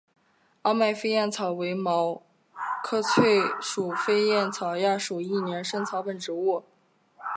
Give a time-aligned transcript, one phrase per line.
[0.63, 2.23] 凸脉飞燕草为毛茛
[2.81, 6.63] 科翠雀属飞燕草亚属一年生草本植物。